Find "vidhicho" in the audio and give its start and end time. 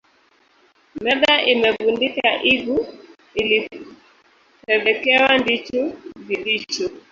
6.27-6.87